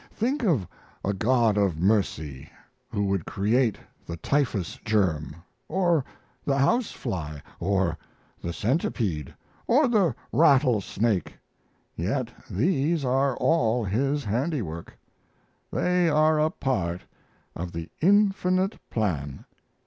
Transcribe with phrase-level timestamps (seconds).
[0.13, 0.67] Think of
[1.05, 2.49] a God of mercy
[2.89, 5.35] who would create the typhus germ,
[5.69, 6.03] or
[6.43, 7.99] the house fly, or
[8.41, 9.31] the centipede,
[9.67, 11.37] or the rattlesnake,
[11.95, 14.97] yet these are all His handiwork.
[15.71, 17.01] They are a part
[17.55, 19.45] of the Infinite plan.